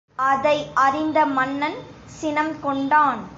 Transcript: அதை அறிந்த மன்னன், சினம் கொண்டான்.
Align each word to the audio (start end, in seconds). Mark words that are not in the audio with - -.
அதை 0.15 0.57
அறிந்த 0.75 1.19
மன்னன், 1.25 1.77
சினம் 2.05 2.53
கொண்டான். 2.61 3.21